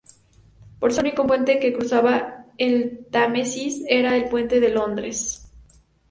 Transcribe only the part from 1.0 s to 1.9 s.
único puente que